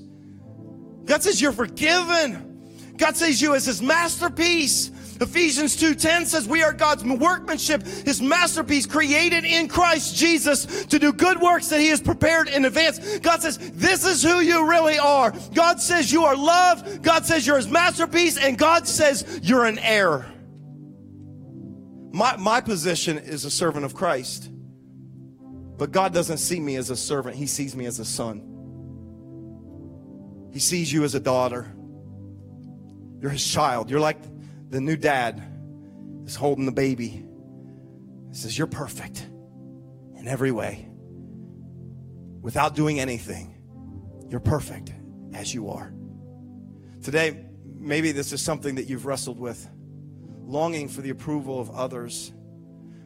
[1.04, 2.94] God says you're forgiven.
[2.96, 4.90] God says you as his masterpiece.
[5.22, 11.12] Ephesians 2:10 says we are God's workmanship, his masterpiece created in Christ Jesus to do
[11.12, 13.18] good works that he has prepared in advance.
[13.18, 15.32] God says this is who you really are.
[15.54, 17.02] God says you are loved.
[17.02, 20.26] God says you're his masterpiece and God says you're an heir.
[22.12, 24.50] My my position is a servant of Christ.
[25.78, 27.36] But God doesn't see me as a servant.
[27.36, 28.48] He sees me as a son.
[30.52, 31.72] He sees you as a daughter.
[33.20, 33.88] You're his child.
[33.88, 34.18] You're like
[34.72, 35.42] the new dad
[36.24, 37.26] is holding the baby.
[38.30, 39.20] He says, You're perfect
[40.16, 40.88] in every way.
[42.40, 43.54] Without doing anything,
[44.30, 44.94] you're perfect
[45.34, 45.92] as you are.
[47.02, 47.44] Today,
[47.78, 49.68] maybe this is something that you've wrestled with,
[50.40, 52.32] longing for the approval of others.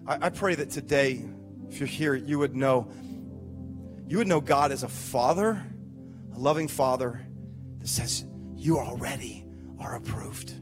[0.06, 1.24] I, I pray that today,
[1.68, 2.88] if you're here, you would know,
[4.06, 5.60] you would know God as a father,
[6.32, 7.26] a loving father
[7.80, 9.44] that says, You already
[9.80, 10.54] are approved.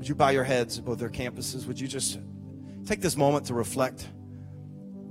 [0.00, 1.66] Would you bow your heads at both their campuses?
[1.66, 2.18] Would you just
[2.86, 4.08] take this moment to reflect?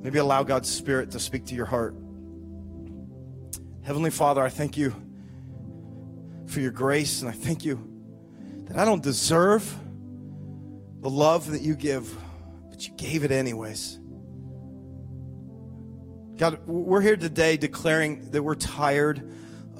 [0.01, 1.93] Maybe allow God's Spirit to speak to your heart.
[3.83, 4.95] Heavenly Father, I thank you
[6.47, 7.87] for your grace, and I thank you
[8.63, 9.71] that I don't deserve
[11.01, 12.11] the love that you give,
[12.71, 13.99] but you gave it anyways.
[16.37, 19.21] God, we're here today declaring that we're tired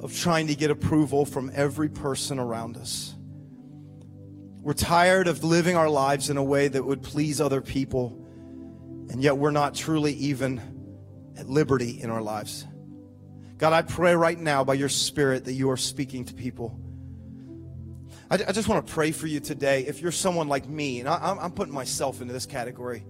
[0.00, 3.16] of trying to get approval from every person around us.
[4.62, 8.26] We're tired of living our lives in a way that would please other people,
[9.08, 10.60] and yet we're not truly even
[11.38, 12.66] at liberty in our lives.
[13.56, 16.78] God, I pray right now by your Spirit that you are speaking to people.
[18.30, 19.86] I, I just want to pray for you today.
[19.86, 23.02] If you're someone like me, and I, I'm putting myself into this category,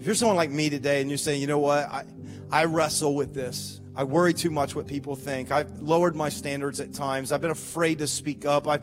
[0.00, 2.04] if you're someone like me today and you're saying, you know what, I,
[2.50, 3.80] I wrestle with this.
[3.94, 5.50] I worry too much what people think.
[5.50, 7.30] I've lowered my standards at times.
[7.30, 8.66] I've been afraid to speak up.
[8.66, 8.82] I've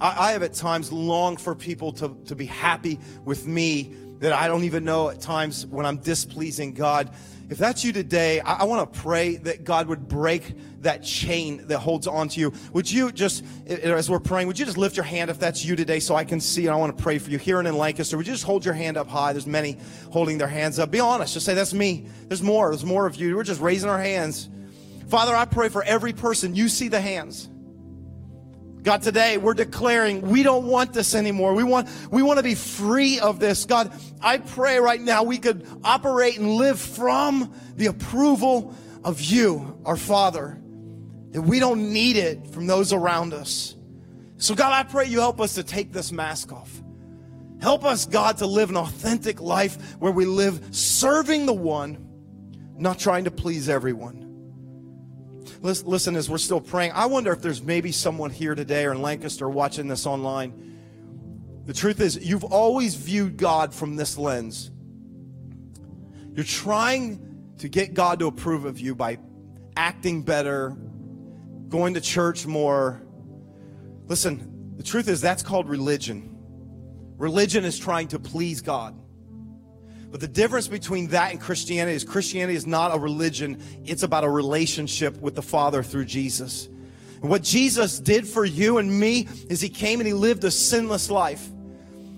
[0.00, 4.32] I, I have at times longed for people to, to be happy with me that
[4.32, 7.10] I don't even know at times when I'm displeasing God.
[7.50, 11.66] If that's you today, I, I want to pray that God would break that chain
[11.68, 12.52] that holds on to you.
[12.72, 15.76] Would you just, as we're praying, would you just lift your hand if that's you
[15.76, 17.76] today so I can see and I want to pray for you here and in
[17.76, 18.16] Lancaster?
[18.16, 19.32] Would you just hold your hand up high?
[19.32, 19.78] There's many
[20.10, 20.90] holding their hands up.
[20.90, 21.34] Be honest.
[21.34, 22.06] Just say, that's me.
[22.28, 22.70] There's more.
[22.70, 23.36] There's more of you.
[23.36, 24.48] We're just raising our hands.
[25.08, 26.54] Father, I pray for every person.
[26.54, 27.48] You see the hands.
[28.84, 31.54] God, today we're declaring we don't want this anymore.
[31.54, 33.64] We want, we want to be free of this.
[33.64, 39.80] God, I pray right now we could operate and live from the approval of you,
[39.86, 40.60] our Father,
[41.30, 43.74] that we don't need it from those around us.
[44.36, 46.70] So, God, I pray you help us to take this mask off.
[47.62, 52.06] Help us, God, to live an authentic life where we live serving the one,
[52.76, 54.23] not trying to please everyone.
[55.64, 59.00] Listen, as we're still praying, I wonder if there's maybe someone here today or in
[59.00, 60.76] Lancaster watching this online.
[61.64, 64.70] The truth is, you've always viewed God from this lens.
[66.34, 69.16] You're trying to get God to approve of you by
[69.74, 70.76] acting better,
[71.70, 73.00] going to church more.
[74.06, 76.36] Listen, the truth is, that's called religion.
[77.16, 79.00] Religion is trying to please God.
[80.14, 84.22] But the difference between that and Christianity is Christianity is not a religion, it's about
[84.22, 86.68] a relationship with the Father through Jesus.
[87.20, 90.52] And what Jesus did for you and me is he came and he lived a
[90.52, 91.44] sinless life.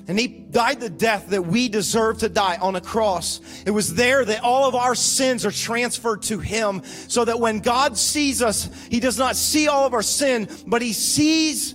[0.08, 3.40] And he died the death that we deserve to die on a cross.
[3.64, 7.60] It was there that all of our sins are transferred to him so that when
[7.60, 11.74] God sees us, he does not see all of our sin, but he sees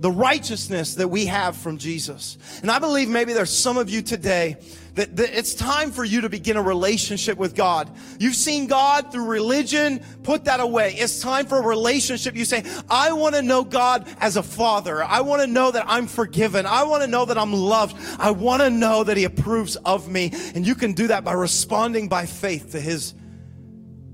[0.00, 2.36] the righteousness that we have from Jesus.
[2.62, 4.56] And I believe maybe there's some of you today
[4.94, 7.90] that, that, it's time for you to begin a relationship with God.
[8.18, 10.94] You've seen God through religion, put that away.
[10.94, 12.36] It's time for a relationship.
[12.36, 15.02] You say, I want to know God as a father.
[15.02, 16.66] I want to know that I'm forgiven.
[16.66, 17.96] I want to know that I'm loved.
[18.20, 20.30] I want to know that He approves of me.
[20.54, 23.14] And you can do that by responding by faith to His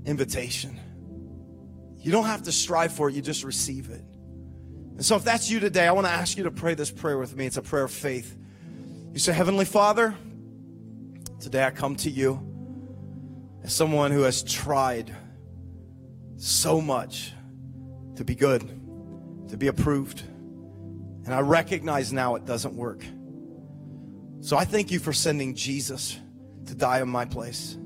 [0.05, 0.79] invitation.
[1.97, 4.03] You don't have to strive for it, you just receive it.
[4.95, 7.17] And so, if that's you today, I want to ask you to pray this prayer
[7.17, 7.45] with me.
[7.45, 8.35] It's a prayer of faith.
[9.13, 10.15] You say, Heavenly Father,
[11.39, 12.37] Today I come to you
[13.63, 15.15] as someone who has tried
[16.35, 17.31] so much
[18.17, 18.61] to be good,
[19.47, 20.21] to be approved.
[21.23, 23.05] And I recognize now it doesn't work.
[24.41, 26.19] So I thank you for sending Jesus
[26.65, 27.77] to die in my place.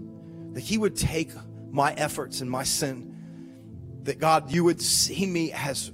[0.54, 1.30] That he would take
[1.70, 3.16] my efforts and my sin.
[4.04, 5.92] That God, you would see me as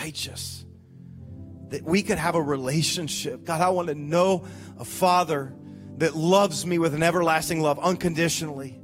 [0.00, 0.64] righteous.
[1.70, 3.44] That we could have a relationship.
[3.44, 4.44] God, I want to know
[4.78, 5.52] a father
[5.98, 8.78] that loves me with an everlasting love unconditionally.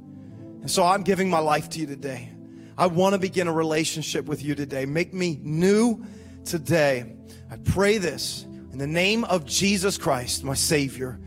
[0.61, 2.31] And so I'm giving my life to you today.
[2.77, 4.85] I want to begin a relationship with you today.
[4.85, 6.05] Make me new
[6.45, 7.15] today.
[7.51, 11.19] I pray this in the name of Jesus Christ, my Savior.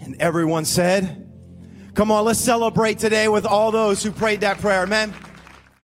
[0.00, 1.26] And everyone said,
[1.94, 4.82] Come on, let's celebrate today with all those who prayed that prayer.
[4.82, 5.12] Amen.